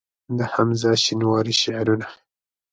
د 0.37 0.39
حمزه 0.53 0.91
شینواري 1.03 1.53
شعرونه 1.61 2.07